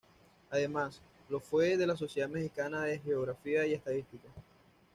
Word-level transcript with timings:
Además, 0.49 0.99
lo 1.29 1.39
fue 1.39 1.77
de 1.77 1.85
la 1.85 1.95
Sociedad 1.95 2.27
Mexicana 2.27 2.85
de 2.85 2.97
Geografía 2.97 3.67
y 3.67 3.73
Estadística. 3.73 4.29